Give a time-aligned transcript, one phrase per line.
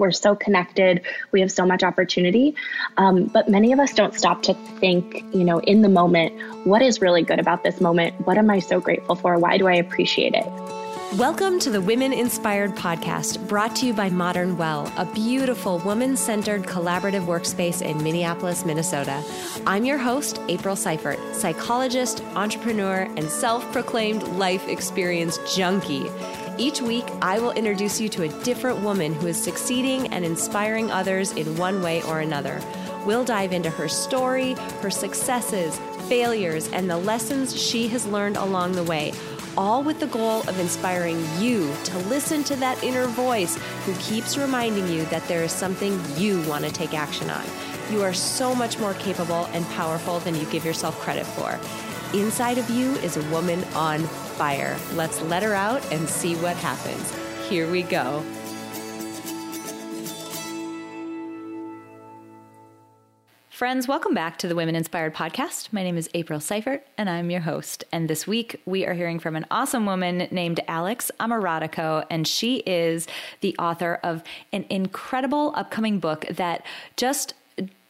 [0.00, 1.02] We're so connected.
[1.30, 2.56] We have so much opportunity.
[2.96, 6.32] Um, but many of us don't stop to think, you know, in the moment,
[6.66, 8.14] what is really good about this moment?
[8.26, 9.38] What am I so grateful for?
[9.38, 10.46] Why do I appreciate it?
[11.18, 16.16] Welcome to the Women Inspired podcast, brought to you by Modern Well, a beautiful woman
[16.16, 19.22] centered collaborative workspace in Minneapolis, Minnesota.
[19.66, 26.08] I'm your host, April Seifert, psychologist, entrepreneur, and self proclaimed life experience junkie.
[26.60, 30.90] Each week, I will introduce you to a different woman who is succeeding and inspiring
[30.90, 32.60] others in one way or another.
[33.06, 34.52] We'll dive into her story,
[34.82, 39.14] her successes, failures, and the lessons she has learned along the way
[39.56, 44.38] all with the goal of inspiring you to listen to that inner voice who keeps
[44.38, 47.44] reminding you that there is something you want to take action on.
[47.90, 51.58] You are so much more capable and powerful than you give yourself credit for.
[52.16, 54.08] Inside of you is a woman on
[54.40, 54.74] fire.
[54.94, 57.14] Let's let her out and see what happens.
[57.50, 58.24] Here we go.
[63.50, 65.74] Friends, welcome back to the Women Inspired podcast.
[65.74, 67.84] My name is April Seifert, and I'm your host.
[67.92, 72.60] And this week, we are hearing from an awesome woman named Alex Amoratico, and she
[72.60, 73.06] is
[73.42, 74.22] the author of
[74.54, 76.64] an incredible upcoming book that
[76.96, 77.34] just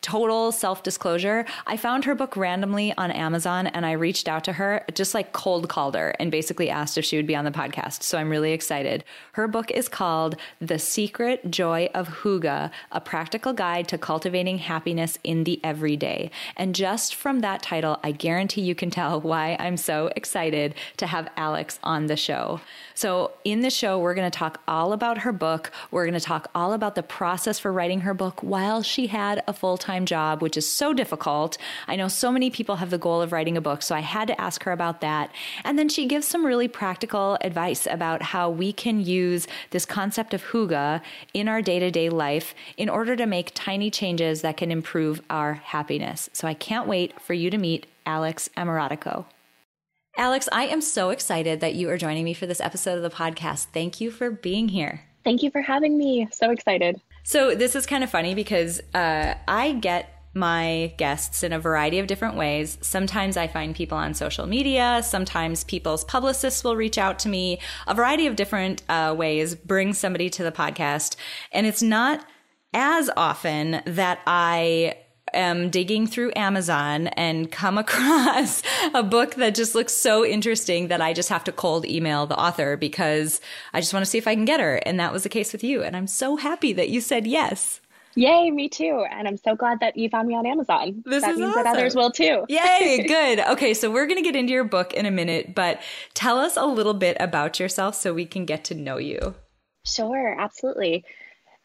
[0.03, 4.55] total self disclosure, I found her book randomly on Amazon and I reached out to
[4.55, 7.51] her, just like cold called her, and basically asked if she would be on the
[7.51, 8.03] podcast.
[8.03, 9.05] So I'm really excited.
[9.33, 15.19] Her book is called The Secret Joy of Hygge A Practical Guide to Cultivating Happiness
[15.23, 16.31] in the Everyday.
[16.56, 21.06] And just from that title, I guarantee you can tell why I'm so excited to
[21.06, 22.61] have Alex on the show.
[22.95, 25.71] So, in the show, we're going to talk all about her book.
[25.91, 29.43] We're going to talk all about the process for writing her book while she had
[29.47, 31.59] a full time job, which is so difficult.
[31.89, 34.29] I know so many people have the goal of writing a book, so I had
[34.29, 35.31] to ask her about that.
[35.65, 40.35] And then she gives some really practical advice about how we can use this concept
[40.35, 41.01] of hygge
[41.35, 45.21] in our day to day life in order to make tiny changes that can improve
[45.29, 46.31] our happiness.
[46.33, 49.25] So, I can't wait for you to meet Alex Amoratico.
[50.17, 53.11] Alex, I am so excited that you are joining me for this episode of the
[53.11, 53.67] podcast.
[53.73, 55.05] Thank you for being here.
[55.25, 56.29] Thank you for having me.
[56.33, 57.00] So excited.
[57.22, 61.98] So, this is kind of funny because uh, I get my guests in a variety
[61.98, 62.78] of different ways.
[62.81, 65.03] Sometimes I find people on social media.
[65.04, 67.58] Sometimes people's publicists will reach out to me.
[67.88, 71.16] A variety of different uh, ways bring somebody to the podcast.
[71.50, 72.25] And it's not
[72.72, 74.98] as often that I
[75.33, 78.63] am digging through Amazon and come across
[78.95, 82.39] a book that just looks so interesting that I just have to cold email the
[82.39, 83.41] author because
[83.73, 84.77] I just want to see if I can get her.
[84.77, 85.83] And that was the case with you.
[85.83, 87.81] And I'm so happy that you said yes.
[88.17, 89.05] Yay, me too.
[89.11, 91.03] And I'm so glad that you found me on Amazon.
[91.07, 91.65] This that means awesome.
[91.65, 92.45] that others will too.
[92.49, 93.41] Yay, good.
[93.41, 95.81] Okay, so we're going to get into your book in a minute, but
[96.15, 99.35] tell us a little bit about yourself so we can get to know you.
[99.87, 101.05] Sure, absolutely.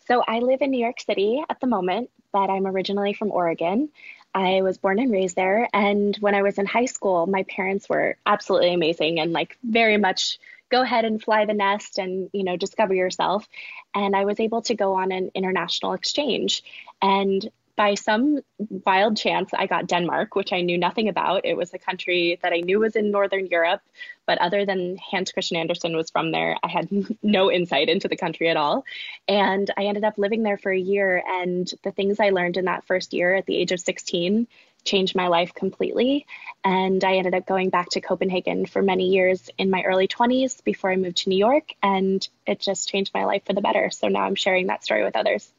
[0.07, 3.89] So I live in New York City at the moment, but I'm originally from Oregon.
[4.33, 5.67] I was born and raised there.
[5.73, 9.97] And when I was in high school, my parents were absolutely amazing and like very
[9.97, 10.37] much
[10.69, 13.47] go ahead and fly the nest and you know discover yourself
[13.93, 16.63] and i was able to go on an international exchange
[17.01, 21.45] and by some wild chance, I got Denmark, which I knew nothing about.
[21.45, 23.81] It was a country that I knew was in Northern Europe,
[24.25, 26.89] but other than Hans Christian Andersen was from there, I had
[27.23, 28.85] no insight into the country at all.
[29.27, 31.21] And I ended up living there for a year.
[31.27, 34.47] And the things I learned in that first year at the age of 16
[34.85, 36.27] changed my life completely.
[36.63, 40.63] And I ended up going back to Copenhagen for many years in my early 20s
[40.63, 41.73] before I moved to New York.
[41.83, 43.89] And it just changed my life for the better.
[43.89, 45.51] So now I'm sharing that story with others.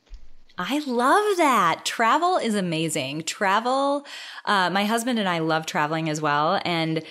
[0.58, 1.84] I love that.
[1.84, 3.22] Travel is amazing.
[3.24, 4.06] Travel,
[4.46, 6.60] uh, my husband and I love traveling as well.
[6.64, 7.02] And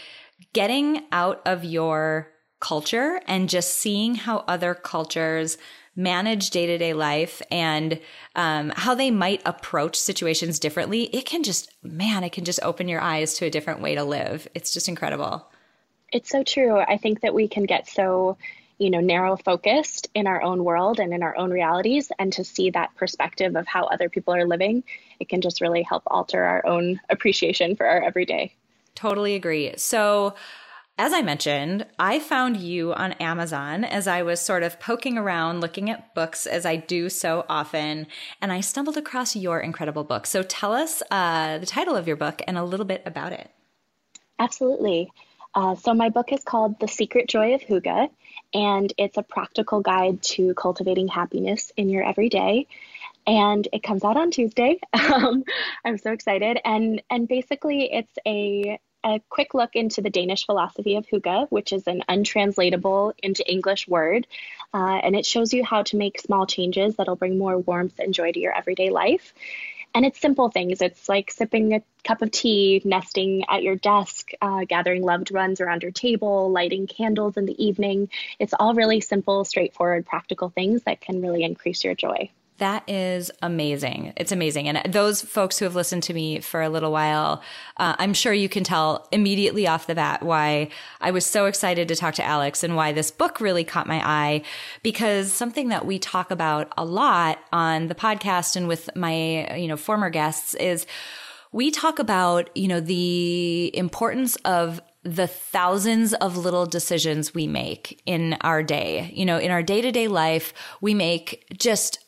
[0.53, 5.57] getting out of your culture and just seeing how other cultures
[5.95, 7.99] manage day to day life and
[8.35, 12.87] um, how they might approach situations differently, it can just, man, it can just open
[12.87, 14.47] your eyes to a different way to live.
[14.55, 15.47] It's just incredible.
[16.11, 16.79] It's so true.
[16.79, 18.37] I think that we can get so
[18.77, 22.43] you know narrow focused in our own world and in our own realities and to
[22.43, 24.83] see that perspective of how other people are living
[25.19, 28.53] it can just really help alter our own appreciation for our everyday
[28.95, 30.35] totally agree so
[30.97, 35.59] as I mentioned, I found you on Amazon as I was sort of poking around
[35.59, 38.07] looking at books as I do so often,
[38.41, 40.25] and I stumbled across your incredible book.
[40.25, 43.51] So tell us uh, the title of your book and a little bit about it.
[44.39, 45.11] Absolutely.
[45.53, 48.09] Uh, so, my book is called The Secret Joy of Hygge,
[48.55, 52.67] and it's a practical guide to cultivating happiness in your everyday.
[53.27, 54.79] And it comes out on Tuesday.
[55.15, 55.43] Um,
[55.85, 60.95] I'm so excited, and and basically, it's a a quick look into the Danish philosophy
[60.95, 64.25] of hygge, which is an untranslatable into English word.
[64.73, 68.13] Uh, and it shows you how to make small changes that'll bring more warmth and
[68.13, 69.33] joy to your everyday life.
[69.95, 70.81] And it's simple things.
[70.81, 75.61] It's like sipping a cup of tea, nesting at your desk, uh, gathering loved ones
[75.61, 78.09] around your table, lighting candles in the evening.
[78.37, 82.29] It's all really simple, straightforward, practical things that can really increase your joy.
[82.57, 84.13] That is amazing.
[84.15, 84.69] It's amazing.
[84.69, 87.41] And those folks who have listened to me for a little while,
[87.75, 90.69] uh, I'm sure you can tell immediately off the bat why
[91.01, 94.01] I was so excited to talk to Alex and why this book really caught my
[94.05, 94.41] eye.
[94.83, 99.67] Because something that we talk about a lot on the podcast and with my, you
[99.67, 100.87] know, former guests is
[101.51, 108.01] we talk about, you know, the importance of the thousands of little decisions we make
[108.05, 109.11] in our day.
[109.13, 111.99] You know, in our day to day life, we make just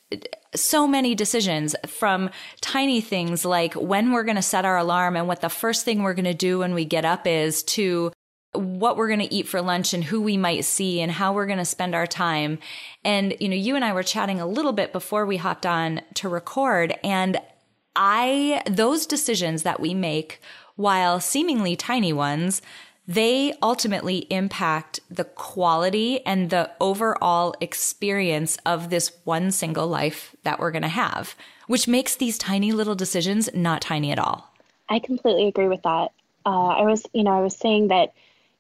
[0.59, 2.30] so many decisions from
[2.62, 6.04] tiny things like when we're going to set our alarm and what the first thing
[6.04, 8.12] we're going to do when we get up is to
[8.54, 11.45] what we're going to eat for lunch and who we might see and how we're
[11.45, 12.59] going to spend our time.
[13.04, 16.01] And, you know, you and I were chatting a little bit before we hopped on
[16.15, 16.95] to record.
[17.04, 17.39] And
[17.95, 20.42] I, those decisions that we make,
[20.75, 22.62] while seemingly tiny ones,
[23.07, 30.59] they ultimately impact the quality and the overall experience of this one single life that
[30.59, 31.36] we're going to have,
[31.68, 34.54] which makes these tiny little decisions not tiny at all.
[34.89, 36.12] I completely agree with that.
[36.45, 38.13] Uh, I was, you know, I was saying that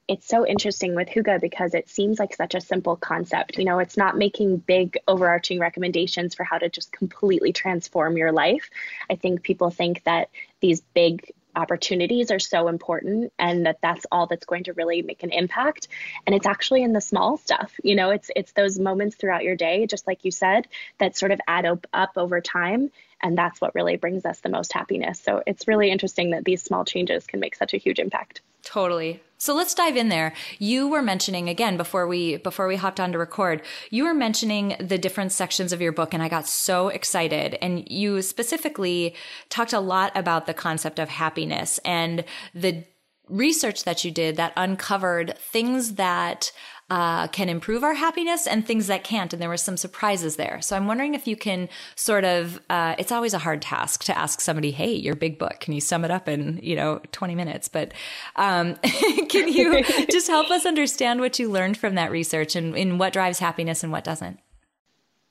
[0.07, 3.57] it's so interesting with Hygge because it seems like such a simple concept.
[3.57, 8.31] You know, it's not making big overarching recommendations for how to just completely transform your
[8.31, 8.69] life.
[9.09, 10.29] I think people think that
[10.61, 15.23] these big opportunities are so important and that that's all that's going to really make
[15.23, 15.87] an impact.
[16.25, 19.55] And it's actually in the small stuff you know it's it's those moments throughout your
[19.55, 20.67] day just like you said
[20.99, 22.91] that sort of add up, up over time.
[23.21, 25.19] And that's what really brings us the most happiness.
[25.19, 28.41] So it's really interesting that these small changes can make such a huge impact.
[28.63, 29.21] Totally.
[29.39, 30.33] So let's dive in there.
[30.57, 33.61] You were mentioning again before we before we hopped on to record,
[33.91, 37.89] you were mentioning the different sections of your book and I got so excited and
[37.89, 39.15] you specifically
[39.49, 42.25] talked a lot about the concept of happiness and
[42.55, 42.83] the
[43.29, 46.51] research that you did that uncovered things that
[46.89, 49.33] uh, can improve our happiness and things that can't.
[49.33, 50.61] And there were some surprises there.
[50.61, 54.17] So I'm wondering if you can sort of, uh, it's always a hard task to
[54.17, 57.35] ask somebody, hey, your big book, can you sum it up in, you know, 20
[57.35, 57.67] minutes?
[57.67, 57.93] But
[58.37, 58.75] um,
[59.29, 63.13] can you just help us understand what you learned from that research and in what
[63.13, 64.39] drives happiness and what doesn't?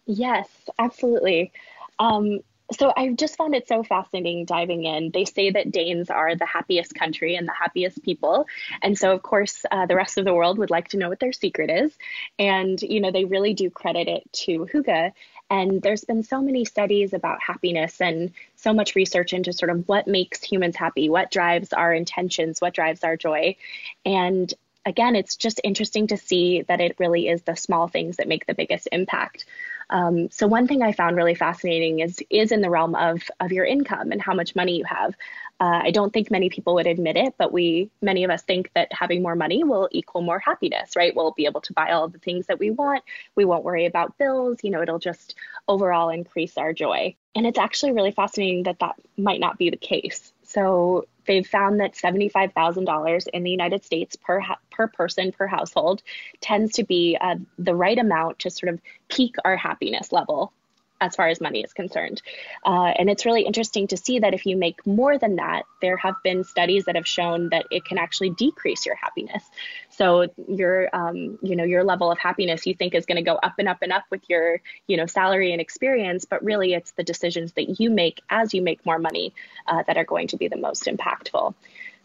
[0.05, 0.49] Yes,
[0.79, 1.53] absolutely.
[1.99, 2.41] Um,
[2.73, 5.11] so I just found it so fascinating diving in.
[5.13, 8.47] They say that Danes are the happiest country and the happiest people.
[8.83, 11.21] And so, of course, uh, the rest of the world would like to know what
[11.21, 11.97] their secret is.
[12.39, 15.13] And, you know, they really do credit it to Hygge.
[15.49, 19.89] And there's been so many studies about happiness and so much research into sort of
[19.89, 23.57] what makes humans happy, what drives our intentions, what drives our joy.
[24.05, 24.53] And
[24.85, 28.47] again, it's just interesting to see that it really is the small things that make
[28.47, 29.45] the biggest impact.
[29.91, 33.53] Um, so one thing I found really fascinating is is in the realm of of
[33.53, 35.15] your income and how much money you have.
[35.59, 38.71] Uh, I don't think many people would admit it, but we many of us think
[38.75, 41.15] that having more money will equal more happiness, right?
[41.15, 43.05] We'll be able to buy all the things that we want.
[43.37, 44.59] We won't worry about bills.
[44.63, 45.35] You know, it'll just
[45.69, 47.15] overall increase our joy.
[47.35, 50.33] And it's actually really fascinating that that might not be the case.
[50.57, 56.03] So they've found that $75,000 in the United States per per person per household
[56.41, 58.81] tends to be uh, the right amount to sort of
[59.11, 60.55] peak our happiness level
[61.01, 62.23] as far as money is concerned.
[62.65, 65.97] Uh, and it's really interesting to see that if you make more than that, there
[65.97, 69.43] have been studies that have shown that it can actually decrease your happiness.
[69.91, 73.37] So your, um, you know, your level of happiness you think is going to go
[73.37, 76.93] up and up and up with your, you know, salary and experience, but really it's
[76.93, 79.35] the decisions that you make as you make more money
[79.67, 81.55] uh, that are going to be the most impactful.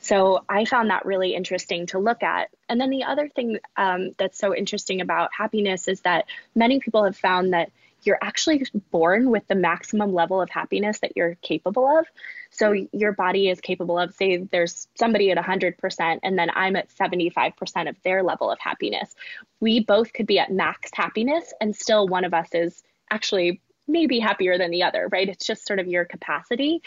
[0.02, 2.50] So I found that really interesting to look at.
[2.68, 6.26] And then the other thing um, that's so interesting about happiness is that
[6.56, 7.72] many people have found that
[8.04, 12.06] you're actually born with the maximum level of happiness that you're capable of.
[12.50, 12.98] So mm-hmm.
[12.98, 17.90] your body is capable of, say, there's somebody at 100%, and then I'm at 75%
[17.90, 19.14] of their level of happiness.
[19.60, 24.20] We both could be at max happiness, and still one of us is actually maybe
[24.20, 25.30] happier than the other, right?
[25.30, 26.82] It's just sort of your capacity.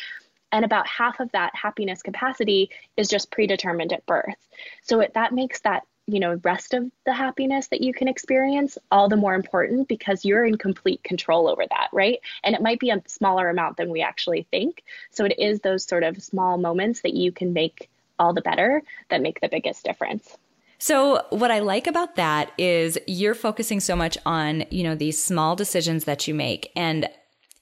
[0.53, 4.37] And about half of that happiness capacity is just predetermined at birth.
[4.83, 8.77] So it, that makes that you know rest of the happiness that you can experience
[8.91, 12.19] all the more important because you're in complete control over that right?
[12.43, 14.83] And it might be a smaller amount than we actually think.
[15.11, 18.83] So it is those sort of small moments that you can make all the better
[19.09, 20.37] that make the biggest difference.
[20.79, 25.23] So what I like about that is you're focusing so much on, you know, these
[25.23, 26.71] small decisions that you make.
[26.77, 27.09] And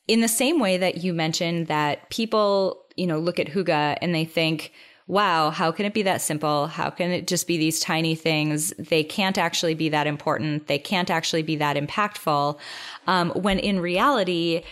[0.08, 4.14] in the same way that you mentioned that people, you know, look at hygge and
[4.14, 4.72] they think,
[5.12, 6.68] wow, how can it be that simple?
[6.68, 8.72] How can it just be these tiny things?
[8.78, 10.68] They can't actually be that important.
[10.68, 12.58] They can't actually be that impactful.
[13.06, 14.62] Um, when in reality,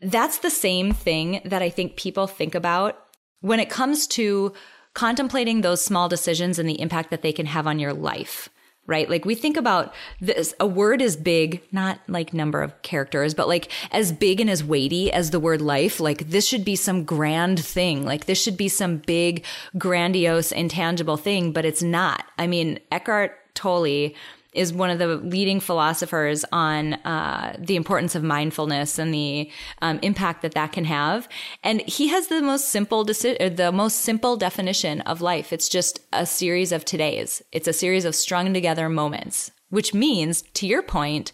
[0.00, 2.98] that's the same thing that I think people think about
[3.40, 4.52] when it comes to
[4.94, 8.48] contemplating those small decisions and the impact that they can have on your life
[8.86, 9.08] right?
[9.08, 13.48] Like we think about this, a word is big, not like number of characters, but
[13.48, 16.00] like as big and as weighty as the word life.
[16.00, 18.04] Like this should be some grand thing.
[18.04, 19.44] Like this should be some big,
[19.78, 22.24] grandiose, intangible thing, but it's not.
[22.38, 24.10] I mean, Eckhart Tolle
[24.52, 29.98] is one of the leading philosophers on uh, the importance of mindfulness and the um,
[30.02, 31.28] impact that that can have.
[31.62, 35.52] And he has the most simple deci- the most simple definition of life.
[35.52, 37.40] It's just a series of todays.
[37.52, 41.32] It's a series of strung together moments, which means, to your point,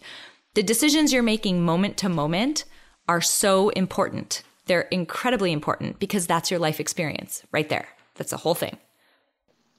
[0.53, 2.65] the decisions you're making moment to moment
[3.07, 4.43] are so important.
[4.65, 7.87] They're incredibly important because that's your life experience right there.
[8.15, 8.77] That's the whole thing.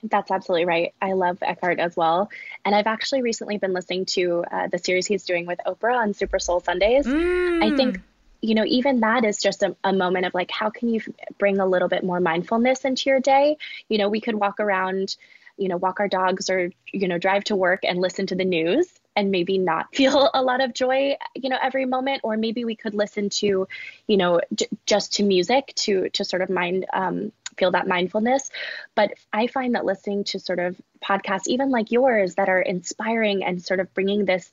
[0.02, 0.94] That's absolutely right.
[1.00, 2.30] I love Eckhart as well.
[2.64, 6.14] And I've actually recently been listening to uh, the series he's doing with Oprah on
[6.14, 7.06] Super Soul Sundays.
[7.06, 7.62] Mm.
[7.62, 8.00] I think,
[8.40, 11.00] you know, even that is just a, a moment of like, how can you
[11.38, 13.58] bring a little bit more mindfulness into your day?
[13.88, 15.16] You know, we could walk around,
[15.58, 18.44] you know, walk our dogs or, you know, drive to work and listen to the
[18.46, 22.64] news and maybe not feel a lot of joy you know every moment or maybe
[22.64, 23.66] we could listen to
[24.06, 28.50] you know j- just to music to to sort of mind um, feel that mindfulness.
[28.96, 33.44] But I find that listening to sort of podcasts, even like yours, that are inspiring
[33.44, 34.50] and sort of bringing this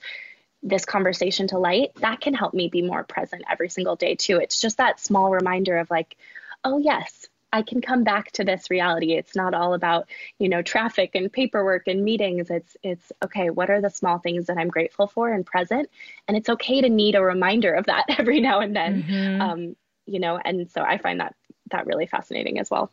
[0.63, 4.37] this conversation to light, that can help me be more present every single day too.
[4.37, 6.17] It's just that small reminder of like,
[6.63, 9.13] oh yes, I can come back to this reality.
[9.13, 12.49] It's not all about, you know, traffic and paperwork and meetings.
[12.49, 15.89] It's it's okay, what are the small things that I'm grateful for and present?
[16.27, 19.03] And it's okay to need a reminder of that every now and then.
[19.03, 19.41] Mm-hmm.
[19.41, 21.35] Um, you know, and so I find that
[21.71, 22.91] that really fascinating as well.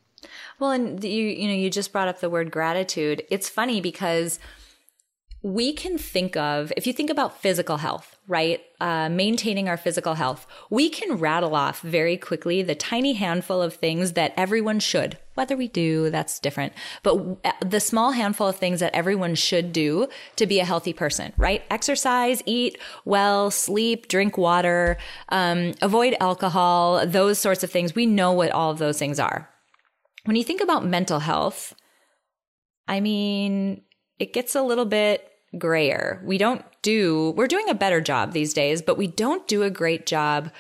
[0.59, 3.23] Well, and you you know you just brought up the word gratitude.
[3.31, 4.39] It's funny because
[5.43, 8.63] we can think of if you think about physical health, right?
[8.81, 13.75] Uh, maintaining our physical health, we can rattle off very quickly the tiny handful of
[13.75, 15.19] things that everyone should.
[15.35, 16.73] Whether we do, that's different.
[17.03, 21.33] But the small handful of things that everyone should do to be a healthy person,
[21.37, 21.63] right?
[21.71, 24.97] Exercise, eat well, sleep, drink water,
[25.31, 27.95] um, avoid alcohol, those sorts of things.
[27.95, 29.51] We know what all of those things are,
[30.25, 31.75] when you think about mental health,
[32.89, 33.83] I mean,
[34.19, 36.23] it gets a little bit grayer.
[36.25, 39.71] We don't do, we're doing a better job these days, but we don't do a
[39.71, 40.51] great job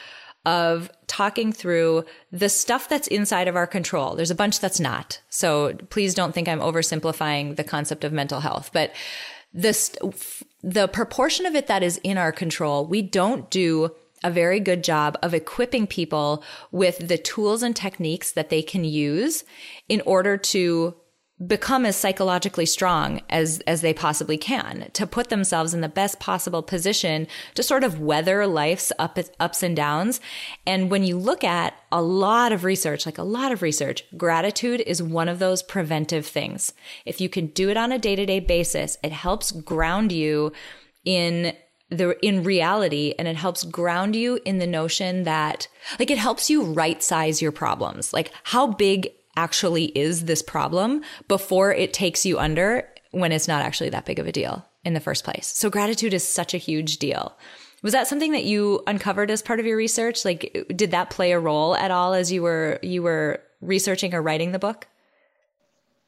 [0.44, 4.14] of talking through the stuff that's inside of our control.
[4.14, 5.20] There's a bunch that's not.
[5.30, 8.92] So please don't think I'm oversimplifying the concept of mental health, but
[9.52, 9.96] this,
[10.62, 14.82] the proportion of it that is in our control, we don't do a very good
[14.82, 19.44] job of equipping people with the tools and techniques that they can use
[19.88, 20.96] in order to
[21.44, 26.20] become as psychologically strong as as they possibly can to put themselves in the best
[26.20, 27.26] possible position
[27.56, 30.20] to sort of weather life's up, ups and downs.
[30.64, 34.80] And when you look at a lot of research like a lot of research gratitude
[34.86, 36.72] is one of those preventive things.
[37.04, 40.52] If you can do it on a day-to-day basis it helps ground you
[41.04, 41.52] in
[41.90, 45.66] the in reality and it helps ground you in the notion that
[45.98, 48.12] like it helps you right size your problems.
[48.12, 53.62] Like how big actually is this problem before it takes you under when it's not
[53.62, 56.58] actually that big of a deal in the first place so gratitude is such a
[56.58, 57.36] huge deal
[57.82, 61.32] was that something that you uncovered as part of your research like did that play
[61.32, 64.86] a role at all as you were you were researching or writing the book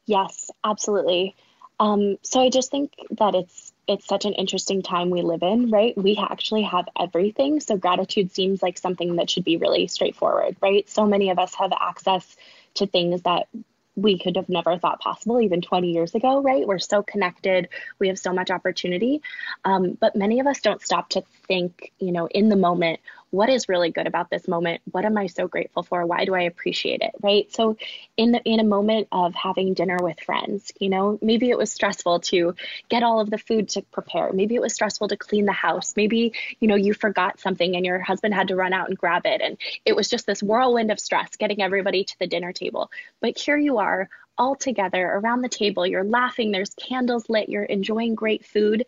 [0.07, 1.35] yes absolutely
[1.79, 5.71] um, so i just think that it's it's such an interesting time we live in,
[5.71, 5.97] right?
[5.97, 7.61] We actually have everything.
[7.61, 10.89] So gratitude seems like something that should be really straightforward, right?
[10.89, 12.37] So many of us have access
[12.77, 13.49] to things that
[13.97, 16.67] we could have never thought possible even 20 years ago, right?
[16.67, 17.69] We're so connected,
[17.99, 19.23] we have so much opportunity.
[19.65, 23.49] Um, but many of us don't stop to think, you know, in the moment, what
[23.49, 24.81] is really good about this moment?
[24.91, 26.07] What am I so grateful for?
[26.07, 27.13] Why do I appreciate it?
[27.23, 27.53] Right.
[27.53, 27.77] So
[28.17, 31.73] in the, in a moment of having dinner with friends, you know, maybe it was
[31.73, 32.55] stressful to
[32.89, 34.33] get all of the food to prepare.
[34.33, 35.95] Maybe it was stressful to clean the house.
[35.97, 39.27] Maybe, you know, you forgot something and your husband had to run out and grab
[39.27, 39.41] it.
[39.41, 42.91] And it was just this whirlwind of stress getting everybody to the dinner table.
[43.21, 45.87] But here you are all together around the table.
[45.87, 48.85] You're laughing, there's candles lit, you're enjoying great food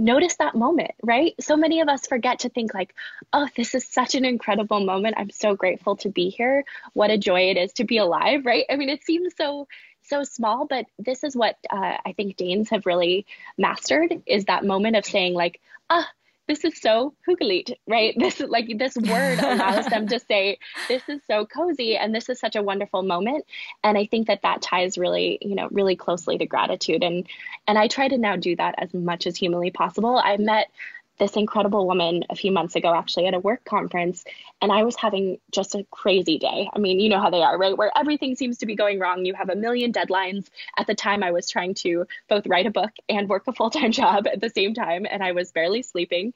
[0.00, 1.34] notice that moment, right?
[1.40, 2.94] So many of us forget to think like,
[3.32, 5.16] oh, this is such an incredible moment.
[5.18, 6.64] I'm so grateful to be here.
[6.94, 8.64] What a joy it is to be alive, right?
[8.70, 9.68] I mean, it seems so
[10.02, 13.26] so small, but this is what uh, I think Danes have really
[13.58, 16.08] mastered is that moment of saying like, ah,
[16.50, 18.12] this is so hyggeligt, right?
[18.18, 22.28] This is like this word allows them to say, this is so cozy and this
[22.28, 23.44] is such a wonderful moment.
[23.84, 27.04] And I think that that ties really, you know, really closely to gratitude.
[27.04, 27.28] And,
[27.68, 30.16] and I try to now do that as much as humanly possible.
[30.16, 30.72] I met
[31.20, 34.24] this incredible woman a few months ago actually at a work conference
[34.60, 36.68] and i was having just a crazy day.
[36.74, 37.76] I mean you know how they are right?
[37.76, 39.24] Where everything seems to be going wrong.
[39.24, 40.48] You have a million deadlines.
[40.76, 43.92] At the time i was trying to both write a book and work a full-time
[44.02, 46.34] job at the same time and i was barely sleeping.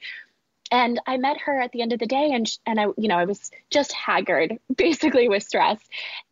[0.70, 3.18] And I met her at the end of the day and and I you know
[3.18, 5.80] I was just haggard basically with stress.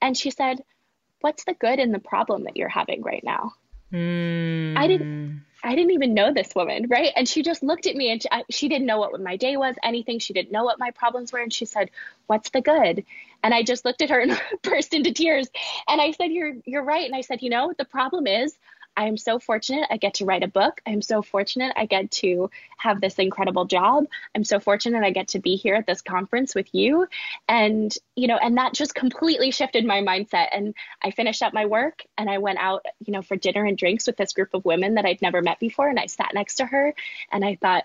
[0.01, 0.63] And she said
[1.23, 3.55] what's the good in the problem that you're having right now?
[3.93, 4.77] Mm.
[4.77, 7.13] I didn't I didn't even know this woman, right?
[7.15, 9.77] And she just looked at me and she, she, didn't know what my day was,
[9.83, 10.19] anything.
[10.19, 11.41] She didn't know what my problems were.
[11.41, 11.91] And she said,
[12.27, 13.05] What's the good?
[13.43, 15.49] And I just looked at her and burst into tears.
[15.89, 17.07] And I said, You're you're right.
[17.07, 18.57] And I said, you know, the problem is
[18.97, 20.81] I am so fortunate I get to write a book.
[20.87, 24.07] I'm so fortunate I get to have this incredible job.
[24.35, 27.07] I'm so fortunate I get to be here at this conference with you.
[27.49, 30.49] And, you know, and that just completely shifted my mindset.
[30.53, 33.79] And I finished up my work and I went out, you know, for dinner and
[33.79, 35.89] drinks with this group of women that I'd never met before.
[35.89, 36.95] And I sat next to her
[37.31, 37.85] and I thought,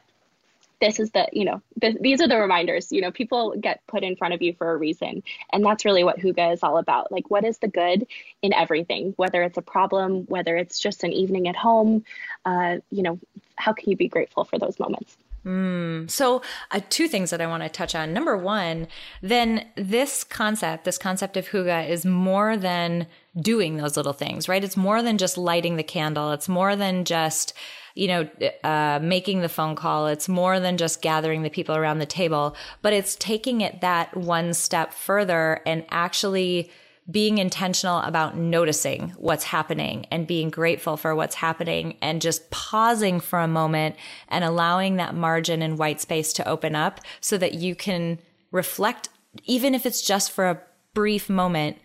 [0.79, 1.61] this is the you know
[2.01, 4.77] these are the reminders you know people get put in front of you for a
[4.77, 8.05] reason and that's really what hygge is all about like what is the good
[8.41, 12.03] in everything whether it's a problem whether it's just an evening at home
[12.45, 13.19] uh, you know
[13.55, 16.11] how can you be grateful for those moments Mm.
[16.11, 16.41] So,
[16.71, 18.11] uh, two things that I want to touch on.
[18.11, 18.87] Number one,
[19.21, 23.07] then this concept, this concept of hygge, is more than
[23.39, 24.61] doing those little things, right?
[24.61, 26.33] It's more than just lighting the candle.
[26.33, 27.53] It's more than just
[27.97, 28.29] you know,
[28.63, 30.05] uh, making the phone call.
[30.07, 34.15] It's more than just gathering the people around the table, but it's taking it that
[34.15, 36.69] one step further and actually
[37.09, 43.19] being intentional about noticing what's happening and being grateful for what's happening and just pausing
[43.19, 43.95] for a moment
[44.27, 48.19] and allowing that margin and white space to open up so that you can
[48.51, 49.09] reflect,
[49.45, 50.61] even if it's just for a
[50.93, 51.77] brief moment,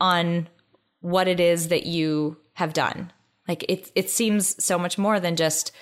[0.00, 0.48] on
[1.00, 3.10] what it is that you have done
[3.48, 5.72] like it it seems so much more than just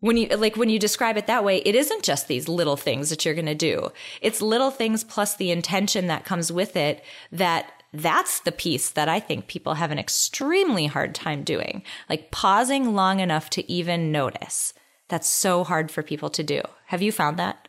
[0.00, 3.10] when you like when you describe it that way, it isn't just these little things
[3.10, 3.90] that you're going to do.
[4.20, 9.08] It's little things plus the intention that comes with it that that's the piece that
[9.08, 11.82] I think people have an extremely hard time doing.
[12.08, 14.72] Like pausing long enough to even notice.
[15.08, 16.62] That's so hard for people to do.
[16.86, 17.68] Have you found that?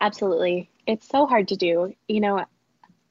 [0.00, 0.68] Absolutely.
[0.86, 1.94] It's so hard to do.
[2.06, 2.44] You know,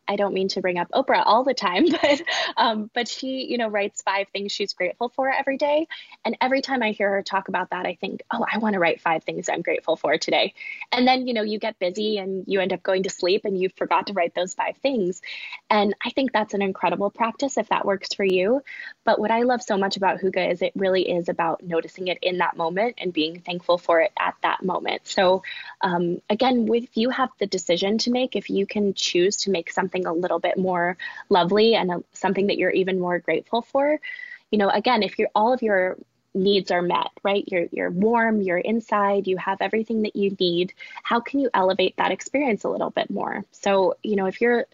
[0.08, 2.22] I don't mean to bring up Oprah all the time, but
[2.58, 5.88] um, but she, you know, writes five things she's grateful for every day.
[6.26, 8.80] And every time I hear her talk about that, I think, oh, I want to
[8.80, 10.54] write five things I'm grateful for today.
[10.92, 13.60] And then, you know, you get busy and you end up going to sleep and
[13.60, 15.22] you forgot to write those five things.
[15.70, 18.62] And I think that's an incredible practice if that works for you.
[19.04, 22.20] But what I love so much about Hygge is it really is about noticing it
[22.22, 25.02] in that moment and being thankful for it at that moment.
[25.06, 25.44] So
[25.82, 29.72] um, again, if you have the decision to make, if you can choose to make
[29.72, 30.98] something something a little bit more
[31.30, 34.00] lovely and a, something that you're even more grateful for.
[34.52, 35.98] You know again if you're all of your
[36.36, 37.44] needs are met right?
[37.48, 40.74] You're you're warm you're inside you have everything that you need.
[41.04, 43.44] How can you elevate that experience a little bit more?
[43.52, 44.66] So you know if you're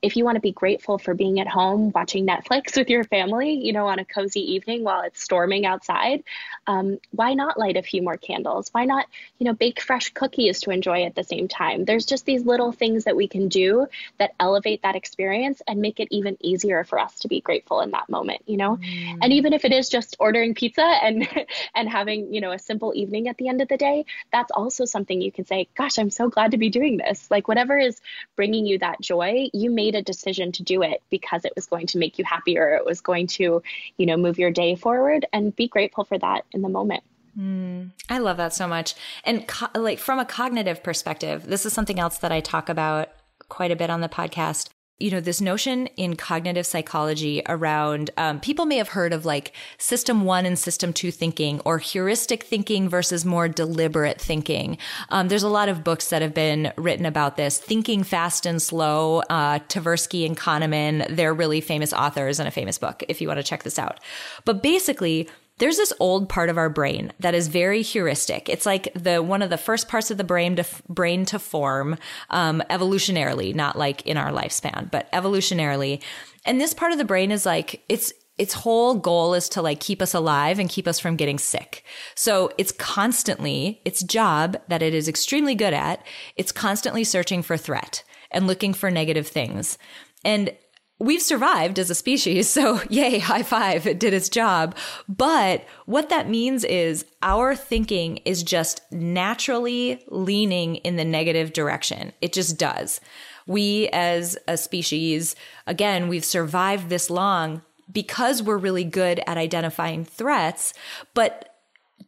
[0.00, 3.52] if you want to be grateful for being at home watching Netflix with your family,
[3.52, 6.22] you know, on a cozy evening while it's storming outside,
[6.66, 8.68] um, why not light a few more candles?
[8.72, 9.06] Why not,
[9.38, 11.84] you know, bake fresh cookies to enjoy at the same time?
[11.84, 13.86] There's just these little things that we can do
[14.18, 17.90] that elevate that experience and make it even easier for us to be grateful in
[17.90, 18.76] that moment, you know?
[18.76, 19.18] Mm.
[19.22, 21.28] And even if it is just ordering pizza and
[21.74, 24.84] and having, you know, a simple evening at the end of the day, that's also
[24.84, 27.28] something you can say, gosh, I'm so glad to be doing this.
[27.30, 28.00] Like whatever is
[28.36, 31.66] bringing you that joy, you may made a decision to do it because it was
[31.66, 32.74] going to make you happier.
[32.74, 33.62] It was going to
[33.96, 37.02] you know move your day forward and be grateful for that in the moment.
[37.38, 38.94] Mm, I love that so much.
[39.24, 43.08] And co- like from a cognitive perspective, this is something else that I talk about
[43.48, 48.40] quite a bit on the podcast you know, this notion in cognitive psychology around um,
[48.40, 52.88] people may have heard of like system one and system two thinking or heuristic thinking
[52.88, 54.76] versus more deliberate thinking.
[55.10, 57.58] Um, there's a lot of books that have been written about this.
[57.58, 62.78] Thinking Fast and Slow, uh, Tversky and Kahneman, they're really famous authors and a famous
[62.78, 64.00] book if you want to check this out.
[64.44, 65.28] But basically,
[65.58, 68.48] there's this old part of our brain that is very heuristic.
[68.48, 71.96] It's like the one of the first parts of the brain to brain to form
[72.30, 76.02] um, evolutionarily, not like in our lifespan, but evolutionarily.
[76.44, 79.80] And this part of the brain is like it's its whole goal is to like
[79.80, 81.84] keep us alive and keep us from getting sick.
[82.14, 86.06] So it's constantly its job that it is extremely good at.
[86.36, 89.76] It's constantly searching for threat and looking for negative things.
[90.24, 90.52] And
[90.98, 92.48] we've survived as a species.
[92.48, 94.76] So, yay, high five, it did its job.
[95.08, 102.12] But what that means is our thinking is just naturally leaning in the negative direction.
[102.20, 103.00] It just does.
[103.46, 105.34] We as a species,
[105.66, 110.74] again, we've survived this long because we're really good at identifying threats.
[111.14, 111.54] But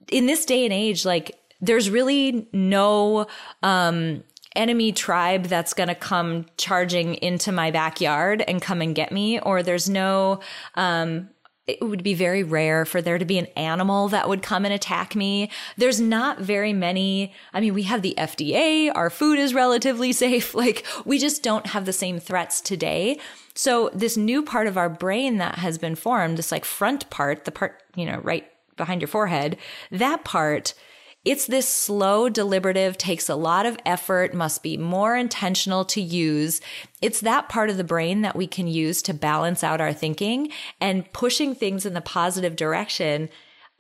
[0.09, 3.27] in this day and age, like, there's really no
[3.63, 4.23] um,
[4.57, 9.39] enemy tribe that's going to come charging into my backyard and come and get me,
[9.41, 10.41] or there's no,
[10.75, 11.31] um,
[11.67, 14.75] it would be very rare for there to be an animal that would come and
[14.75, 15.51] attack me.
[15.77, 17.33] There's not very many.
[17.53, 20.55] I mean, we have the FDA, our food is relatively safe.
[20.55, 23.19] Like, we just don't have the same threats today.
[23.55, 27.45] So, this new part of our brain that has been formed, this like front part,
[27.45, 29.57] the part, you know, right behind your forehead,
[29.91, 30.75] that part
[31.25, 36.63] it's this slow, deliberative, takes a lot of effort, must be more intentional to use.
[37.03, 40.51] It's that part of the brain that we can use to balance out our thinking
[40.81, 43.29] and pushing things in the positive direction.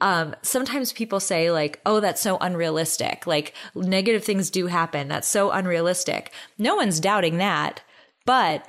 [0.03, 3.27] Um, sometimes people say like, oh, that's so unrealistic.
[3.27, 5.09] Like negative things do happen.
[5.09, 6.33] That's so unrealistic.
[6.59, 7.83] No one's doubting that.
[8.27, 8.67] But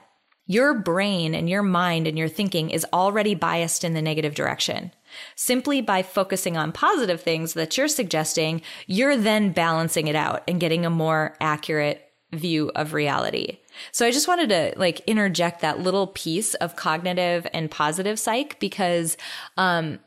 [0.48, 4.92] your brain and your mind and your thinking is already biased in the negative direction.
[5.36, 10.60] Simply by focusing on positive things that you're suggesting, you're then balancing it out and
[10.60, 13.58] getting a more accurate view of reality.
[13.92, 18.60] So I just wanted to like interject that little piece of cognitive and positive psych
[18.60, 19.18] because
[19.58, 20.00] um,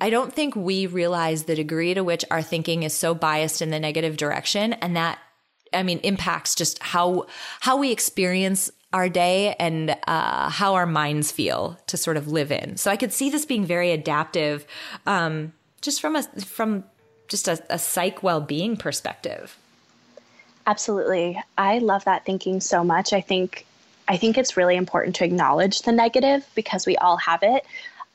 [0.00, 3.70] I don't think we realize the degree to which our thinking is so biased in
[3.70, 5.18] the negative direction and that
[5.72, 7.26] I mean impacts just how
[7.60, 12.50] how we experience our day and uh, how our minds feel to sort of live
[12.50, 12.76] in.
[12.76, 14.66] So I could see this being very adaptive,
[15.06, 16.84] um, just from a from
[17.28, 19.56] just a, a psych well being perspective.
[20.66, 23.12] Absolutely, I love that thinking so much.
[23.12, 23.64] I think
[24.08, 27.64] I think it's really important to acknowledge the negative because we all have it.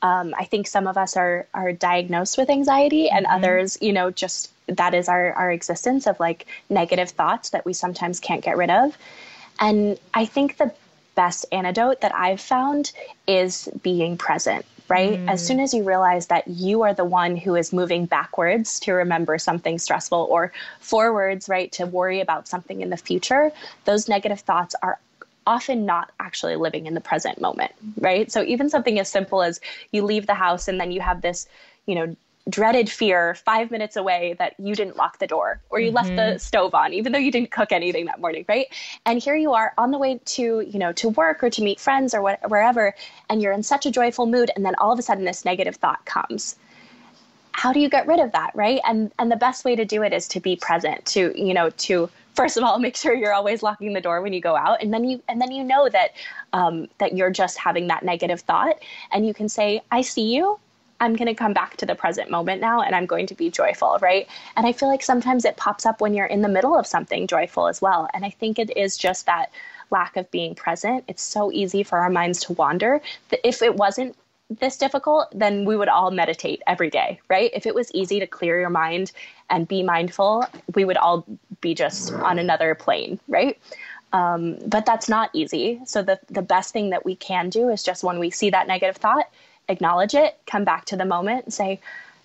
[0.02, 3.34] Um, I think some of us are are diagnosed with anxiety, and mm-hmm.
[3.34, 7.72] others, you know, just that is our our existence of like negative thoughts that we
[7.72, 8.96] sometimes can't get rid of.
[9.58, 10.72] And I think the
[11.14, 12.92] best antidote that I've found
[13.26, 15.18] is being present, right?
[15.18, 15.30] Mm.
[15.30, 18.92] As soon as you realize that you are the one who is moving backwards to
[18.92, 23.50] remember something stressful or forwards, right, to worry about something in the future,
[23.86, 24.98] those negative thoughts are
[25.46, 28.30] often not actually living in the present moment, right?
[28.30, 29.60] So even something as simple as
[29.92, 31.48] you leave the house and then you have this,
[31.86, 32.16] you know,
[32.48, 35.96] dreaded fear five minutes away that you didn't lock the door or you mm-hmm.
[35.96, 36.38] left the mm-hmm.
[36.38, 38.68] stove on even though you didn't cook anything that morning right
[39.04, 41.80] and here you are on the way to you know to work or to meet
[41.80, 42.94] friends or what, wherever
[43.28, 45.74] and you're in such a joyful mood and then all of a sudden this negative
[45.74, 46.56] thought comes
[47.50, 50.02] how do you get rid of that right and and the best way to do
[50.02, 53.32] it is to be present to you know to first of all make sure you're
[53.32, 55.88] always locking the door when you go out and then you and then you know
[55.88, 56.10] that
[56.52, 58.76] um, that you're just having that negative thought
[59.10, 60.60] and you can say i see you
[61.00, 63.50] I'm going to come back to the present moment now and I'm going to be
[63.50, 64.26] joyful, right?
[64.56, 67.26] And I feel like sometimes it pops up when you're in the middle of something
[67.26, 68.08] joyful as well.
[68.14, 69.50] And I think it is just that
[69.90, 71.04] lack of being present.
[71.08, 73.00] It's so easy for our minds to wander
[73.44, 74.16] if it wasn't
[74.48, 77.50] this difficult, then we would all meditate every day, right?
[77.52, 79.12] If it was easy to clear your mind
[79.50, 81.26] and be mindful, we would all
[81.60, 83.58] be just on another plane, right?
[84.12, 85.80] Um, but that's not easy.
[85.84, 88.68] So the the best thing that we can do is just when we see that
[88.68, 89.28] negative thought,
[89.68, 91.80] acknowledge it, come back to the moment and say,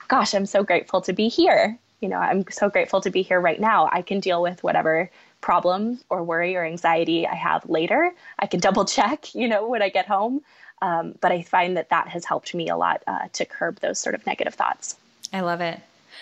[0.08, 1.78] gosh, I'm so grateful to be here.
[2.02, 3.90] You know, I'm so grateful to be here right now.
[3.92, 8.12] I can deal with whatever problem or worry or anxiety I have later.
[8.40, 10.42] I can double check, you know, when I get home.
[10.82, 14.00] Um, but I find that that has helped me a lot uh, to curb those
[14.00, 14.96] sort of negative thoughts.
[15.32, 15.80] I love it.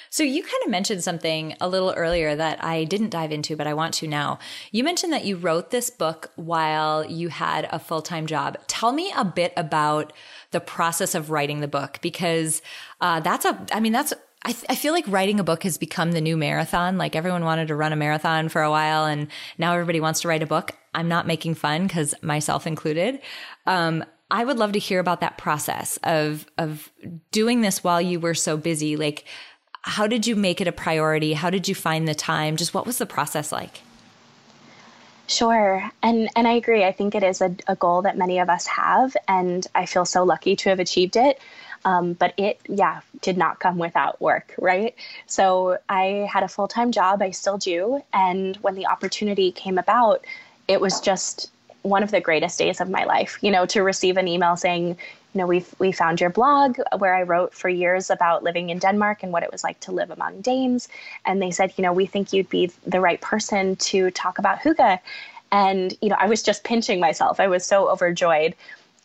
[0.09, 3.67] So you kind of mentioned something a little earlier that I didn't dive into, but
[3.67, 4.39] I want to now.
[4.71, 8.57] You mentioned that you wrote this book while you had a full time job.
[8.67, 10.13] Tell me a bit about
[10.51, 12.61] the process of writing the book because
[13.01, 15.77] uh, that's a, I mean, that's I, th- I, feel like writing a book has
[15.77, 16.97] become the new marathon.
[16.97, 20.29] Like everyone wanted to run a marathon for a while, and now everybody wants to
[20.29, 20.71] write a book.
[20.93, 23.19] I'm not making fun because myself included.
[23.65, 26.89] Um, I would love to hear about that process of of
[27.31, 28.95] doing this while you were so busy.
[28.95, 29.25] Like,
[29.81, 31.33] how did you make it a priority?
[31.33, 32.57] How did you find the time?
[32.57, 33.81] Just what was the process like?
[35.27, 35.89] Sure.
[36.01, 36.83] And and I agree.
[36.83, 40.05] I think it is a, a goal that many of us have and I feel
[40.05, 41.39] so lucky to have achieved it.
[41.85, 44.95] Um, but it, yeah, did not come without work, right?
[45.27, 48.03] So I had a full time job, I still do.
[48.11, 50.25] And when the opportunity came about,
[50.67, 51.51] it was just
[51.83, 54.97] one of the greatest days of my life, you know, to receive an email saying,
[55.33, 58.79] you know, we we found your blog where I wrote for years about living in
[58.79, 60.87] Denmark and what it was like to live among Danes,
[61.25, 64.59] and they said, you know, we think you'd be the right person to talk about
[64.59, 64.99] hygge,
[65.51, 67.39] and you know, I was just pinching myself.
[67.39, 68.55] I was so overjoyed.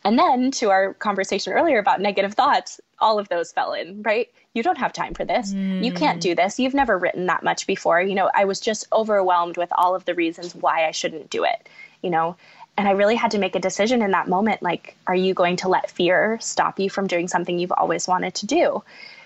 [0.03, 4.29] And then to our conversation earlier about negative thoughts, all of those fell in, right?
[4.53, 5.51] You don't have time for this.
[5.51, 5.83] Mm.
[5.83, 6.59] You can't do this.
[6.59, 8.01] You've never written that much before.
[8.01, 11.43] You know, I was just overwhelmed with all of the reasons why I shouldn't do
[11.43, 11.67] it,
[12.03, 12.37] you know.
[12.77, 15.55] And I really had to make a decision in that moment like, are you going
[15.57, 18.83] to let fear stop you from doing something you've always wanted to do?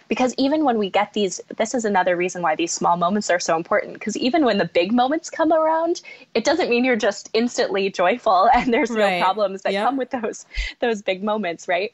[0.10, 3.40] because even when we get these this is another reason why these small moments are
[3.40, 6.02] so important because even when the big moments come around
[6.34, 9.20] it doesn't mean you're just instantly joyful and there's right.
[9.20, 9.86] no problems that yep.
[9.86, 10.46] come with those
[10.80, 11.94] those big moments right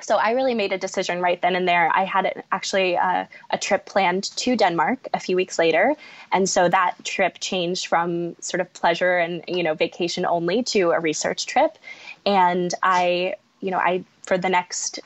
[0.00, 1.90] so I really made a decision right then and there.
[1.94, 5.94] I had actually uh, a trip planned to Denmark a few weeks later,
[6.32, 10.90] and so that trip changed from sort of pleasure and you know vacation only to
[10.90, 11.78] a research trip.
[12.26, 15.00] And I, you know, I for the next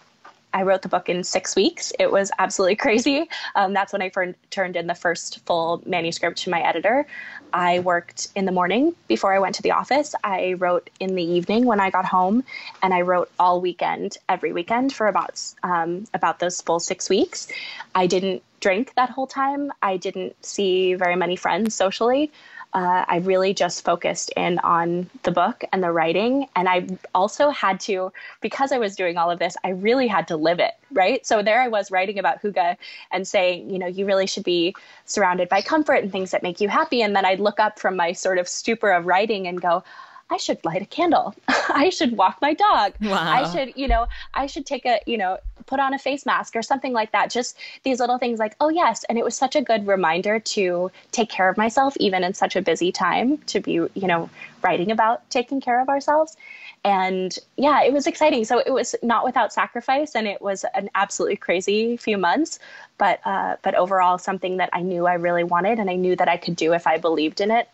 [0.59, 1.93] I wrote the book in six weeks.
[2.01, 3.29] It was absolutely crazy.
[3.55, 7.07] Um, that's when I fir- turned in the first full manuscript to my editor.
[7.53, 10.17] I worked in the morning before I went to the office.
[10.25, 12.43] I wrote in the evening when I got home,
[12.83, 17.47] and I wrote all weekend, every weekend for about um, about those full six weeks.
[17.95, 19.71] I didn't drink that whole time.
[19.81, 22.33] I didn't see very many friends socially
[22.75, 26.49] uh, I really just focused in on the book and the writing.
[26.55, 30.29] And I also had to, because I was doing all of this, I really had
[30.29, 31.27] to live it, right?
[31.27, 32.77] So there I was writing about Hygge
[33.11, 34.75] and saying, you know, you really should be
[35.07, 37.01] surrounded by comfort and things that make you happy.
[37.01, 39.83] And then I'd look up from my sort of stupor of writing and go,
[40.31, 41.35] I should light a candle.
[41.49, 42.93] I should walk my dog.
[43.01, 43.17] Wow.
[43.17, 46.57] I should, you know, I should take a, you know, put on a face mask
[46.57, 47.31] or something like that.
[47.31, 49.05] Just these little things like, oh, yes.
[49.05, 52.57] And it was such a good reminder to take care of myself, even in such
[52.57, 54.29] a busy time, to be, you know,
[54.63, 56.37] writing about taking care of ourselves.
[56.85, 58.45] And yeah, it was exciting.
[58.45, 62.59] So it was not without sacrifice, and it was an absolutely crazy few months.
[62.99, 66.29] But uh, but overall, something that I knew I really wanted, and I knew that
[66.29, 67.69] I could do if I believed in it,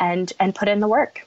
[0.00, 1.26] and and put in the work.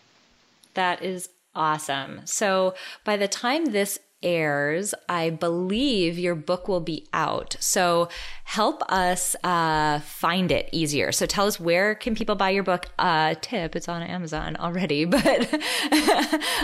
[0.74, 2.22] That is awesome.
[2.26, 7.56] So by the time this airs, I believe your book will be out.
[7.60, 8.10] So
[8.44, 11.12] help us uh, find it easier.
[11.12, 12.88] So tell us where can people buy your book?
[13.00, 15.54] Uh, tip, it's on Amazon already, but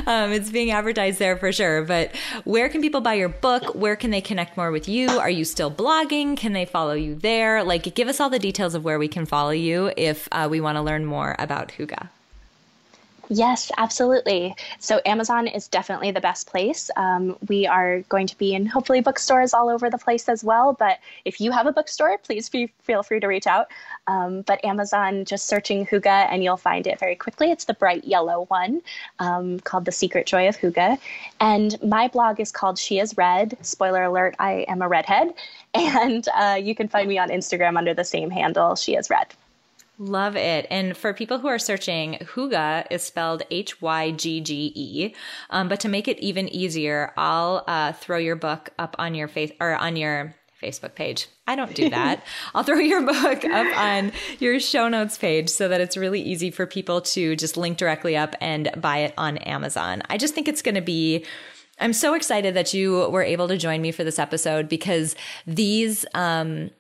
[0.06, 1.84] um, it's being advertised there for sure.
[1.84, 3.76] But where can people buy your book?
[3.76, 5.10] Where can they connect more with you?
[5.10, 6.38] Are you still blogging?
[6.38, 7.64] Can they follow you there?
[7.64, 10.62] Like, give us all the details of where we can follow you if uh, we
[10.62, 12.10] want to learn more about Hygge.
[13.30, 14.56] Yes, absolutely.
[14.80, 16.90] So Amazon is definitely the best place.
[16.96, 20.72] Um, we are going to be in hopefully bookstores all over the place as well.
[20.72, 23.68] But if you have a bookstore, please be, feel free to reach out.
[24.08, 27.52] Um, but Amazon, just searching Hygge and you'll find it very quickly.
[27.52, 28.82] It's the bright yellow one
[29.20, 30.98] um, called The Secret Joy of Hygge.
[31.42, 33.58] And my blog is called She is Red.
[33.62, 35.34] Spoiler alert, I am a redhead.
[35.74, 39.28] And uh, you can find me on Instagram under the same handle, She is Red.
[40.00, 40.68] Love it.
[40.70, 45.16] And for people who are searching, Hygge is spelled H Y G G E.
[45.50, 49.28] Um, but to make it even easier, I'll uh, throw your book up on your
[49.28, 51.28] face or on your Facebook page.
[51.48, 52.24] I don't do that.
[52.56, 56.52] I'll throw your book up on your show notes page so that it's really easy
[56.52, 60.04] for people to just link directly up and buy it on Amazon.
[60.10, 61.26] I just think it's going to be.
[61.80, 66.08] I'm so excited that you were able to join me for this episode because these
[66.16, 66.72] um,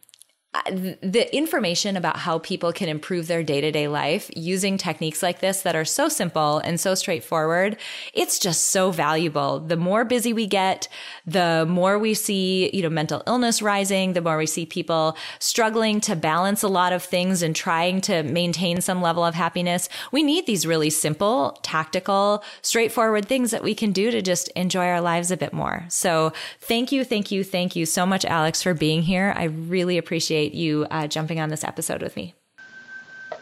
[0.66, 5.40] the information about how people can improve their day to day life using techniques like
[5.40, 7.78] this that are so simple and so straightforward,
[8.14, 9.60] it's just so valuable.
[9.60, 10.88] The more busy we get,
[11.26, 16.02] the more we see, you know, mental illness rising, the more we see people struggling
[16.02, 19.90] to balance a lot of things and trying to maintain some level of happiness.
[20.12, 24.86] We need these really simple, tactical, straightforward things that we can do to just enjoy
[24.86, 25.86] our lives a bit more.
[25.90, 29.34] So thank you, thank you, thank you so much, Alex, for being here.
[29.36, 32.34] I really appreciate appreciate you uh, jumping on this episode with me.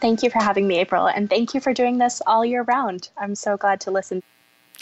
[0.00, 3.10] Thank you for having me, April, and thank you for doing this all year round.
[3.16, 4.22] I'm so glad to listen.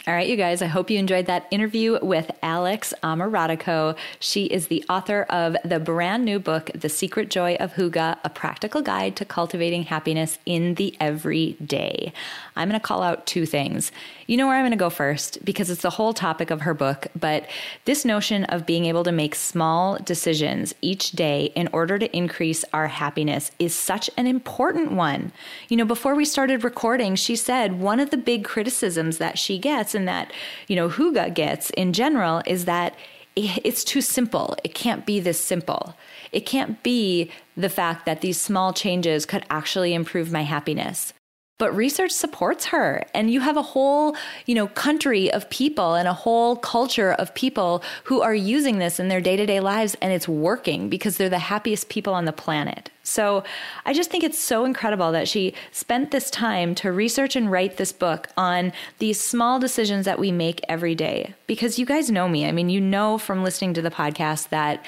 [0.07, 3.97] All right, you guys, I hope you enjoyed that interview with Alex Amoratico.
[4.19, 8.29] She is the author of the brand new book, The Secret Joy of Hygge, a
[8.29, 12.13] practical guide to cultivating happiness in the everyday.
[12.55, 13.91] I'm going to call out two things.
[14.27, 16.75] You know where I'm going to go first because it's the whole topic of her
[16.75, 17.47] book, but
[17.85, 22.63] this notion of being able to make small decisions each day in order to increase
[22.73, 25.31] our happiness is such an important one.
[25.67, 29.57] You know, before we started recording, she said one of the big criticisms that she
[29.57, 30.31] gets and that,
[30.67, 32.95] you know, Hygge gets in general is that
[33.35, 34.55] it's too simple.
[34.63, 35.93] It can't be this simple.
[36.31, 41.13] It can't be the fact that these small changes could actually improve my happiness
[41.57, 44.15] but research supports her and you have a whole
[44.45, 48.99] you know country of people and a whole culture of people who are using this
[48.99, 52.89] in their day-to-day lives and it's working because they're the happiest people on the planet
[53.03, 53.43] So
[53.85, 57.77] I just think it's so incredible that she spent this time to research and write
[57.77, 61.35] this book on these small decisions that we make every day.
[61.45, 62.47] Because you guys know me.
[62.47, 64.83] I mean, you know from listening to the podcast that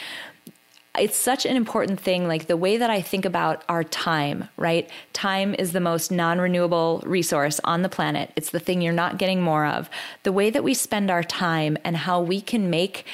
[0.99, 4.89] it's such an important thing like the way that i think about our time right?
[5.13, 8.31] Time is the most non-renewable resource on the planet.
[8.35, 9.89] It's the thing you're not getting more of.
[10.23, 13.05] The way that we spend our time and how we can make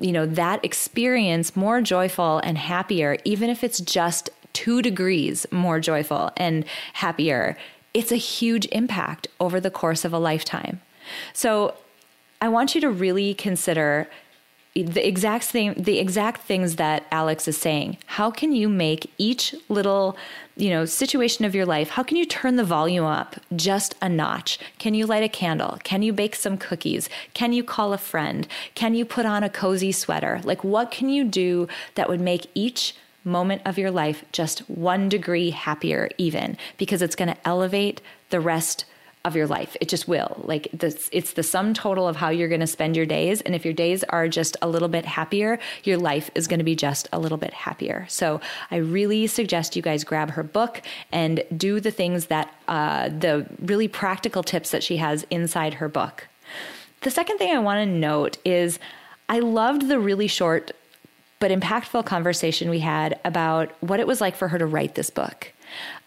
[0.00, 5.80] you know that experience more joyful and happier even if it's just two degrees more
[5.80, 7.56] joyful and happier,
[7.94, 10.80] it's a huge impact over the course of a lifetime.
[11.32, 11.74] So
[12.40, 14.08] I want you to really consider
[14.82, 17.98] the exact same the exact things that Alex is saying.
[18.06, 20.16] How can you make each little,
[20.56, 24.08] you know, situation of your life, how can you turn the volume up just a
[24.08, 24.58] notch?
[24.78, 25.78] Can you light a candle?
[25.84, 27.08] Can you bake some cookies?
[27.34, 28.46] Can you call a friend?
[28.74, 30.40] Can you put on a cozy sweater?
[30.44, 35.08] Like what can you do that would make each moment of your life just one
[35.08, 38.84] degree happier, even because it's going to elevate the rest
[39.24, 39.76] of your life.
[39.80, 40.40] It just will.
[40.44, 43.40] Like this, it's the sum total of how you're going to spend your days.
[43.40, 46.64] And if your days are just a little bit happier, your life is going to
[46.64, 48.06] be just a little bit happier.
[48.08, 53.08] So I really suggest you guys grab her book and do the things that uh,
[53.08, 56.28] the really practical tips that she has inside her book.
[57.02, 58.78] The second thing I want to note is
[59.28, 60.72] I loved the really short
[61.40, 65.10] but impactful conversation we had about what it was like for her to write this
[65.10, 65.52] book.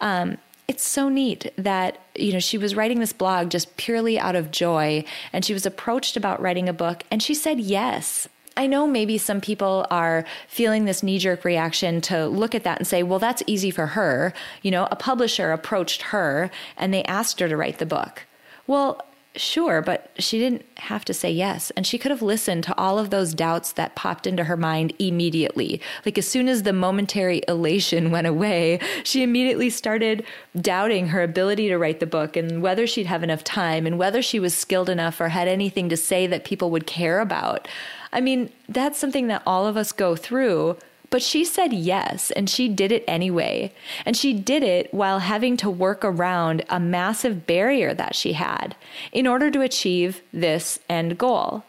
[0.00, 0.38] Um,
[0.72, 4.50] it's so neat that you know she was writing this blog just purely out of
[4.50, 8.86] joy and she was approached about writing a book and she said yes I know
[8.86, 13.02] maybe some people are feeling this knee jerk reaction to look at that and say,
[13.02, 14.34] well, that's easy for her.
[14.60, 18.26] You know, a publisher approached her and they asked her to write the book.
[18.66, 21.70] Well, Sure, but she didn't have to say yes.
[21.70, 24.92] And she could have listened to all of those doubts that popped into her mind
[24.98, 25.80] immediately.
[26.04, 30.24] Like, as soon as the momentary elation went away, she immediately started
[30.60, 34.20] doubting her ability to write the book and whether she'd have enough time and whether
[34.20, 37.66] she was skilled enough or had anything to say that people would care about.
[38.12, 40.76] I mean, that's something that all of us go through
[41.12, 43.70] but she said yes, and she did it anyway.
[44.06, 48.74] And she did it while having to work around a massive barrier that she had
[49.12, 51.64] in order to achieve this end goal.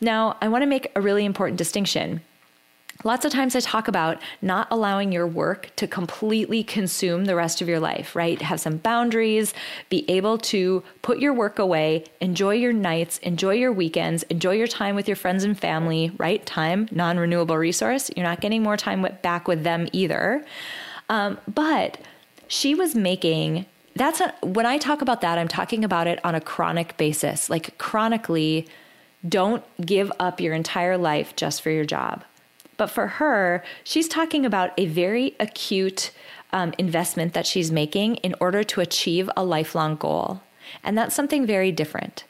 [0.00, 2.22] Now, I want to make a really important distinction.
[3.02, 7.62] Lots of times I talk about not allowing your work to completely consume the rest
[7.62, 8.40] of your life, right?
[8.42, 9.54] Have some boundaries,
[9.88, 14.66] be able to put your work away, enjoy your nights, enjoy your weekends, enjoy your
[14.66, 16.44] time with your friends and family, right?
[16.44, 18.10] Time, non renewable resource.
[18.14, 20.44] You're not getting more time back with them either.
[21.08, 21.98] Um, but
[22.48, 23.64] she was making
[23.96, 27.50] that's a, when I talk about that, I'm talking about it on a chronic basis.
[27.50, 28.68] Like chronically,
[29.26, 32.24] don't give up your entire life just for your job
[32.80, 36.12] but for her, she's talking about a very acute
[36.50, 40.40] um, investment that she's making in order to achieve a lifelong goal.
[40.82, 42.24] And that's something very different.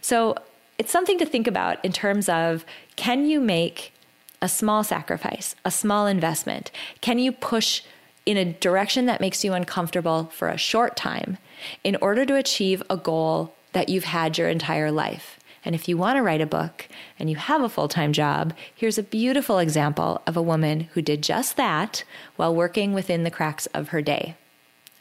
[0.00, 0.36] So
[0.78, 2.64] it's something to think about in terms of
[2.94, 3.92] can you make
[4.40, 6.70] a small sacrifice, a small investment?
[7.00, 7.82] Can you push
[8.26, 11.36] in a direction that makes you uncomfortable for a short time
[11.82, 15.35] in order to achieve a goal that you've had your entire life?
[15.66, 18.54] And if you want to write a book and you have a full time job,
[18.74, 22.04] here's a beautiful example of a woman who did just that
[22.36, 24.36] while working within the cracks of her day.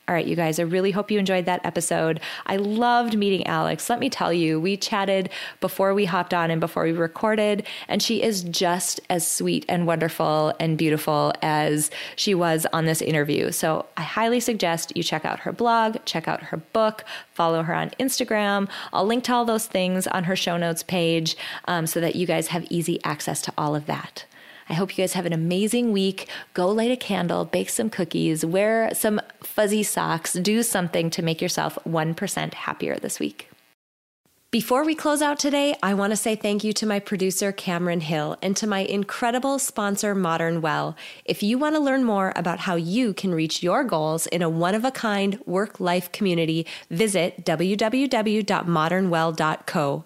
[0.07, 2.19] All right, you guys, I really hope you enjoyed that episode.
[2.45, 3.89] I loved meeting Alex.
[3.89, 8.03] Let me tell you, we chatted before we hopped on and before we recorded, and
[8.03, 13.51] she is just as sweet and wonderful and beautiful as she was on this interview.
[13.51, 17.73] So I highly suggest you check out her blog, check out her book, follow her
[17.73, 18.69] on Instagram.
[18.93, 21.35] I'll link to all those things on her show notes page
[21.67, 24.25] um, so that you guys have easy access to all of that.
[24.67, 26.27] I hope you guys have an amazing week.
[26.53, 31.41] Go light a candle, bake some cookies, wear some fuzzy socks, do something to make
[31.41, 33.49] yourself 1% happier this week.
[34.55, 37.99] Before we close out today, I want to say thank you to my producer, Cameron
[37.99, 40.95] Hill, and to my incredible sponsor, Modern Well.
[41.25, 44.49] If you want to learn more about how you can reach your goals in a
[44.49, 50.05] one of a kind work life community, visit www.modernwell.co.